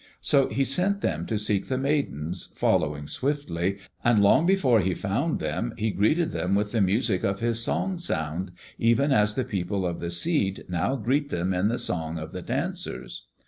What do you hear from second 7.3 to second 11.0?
his songsound, even as the People of the Seed now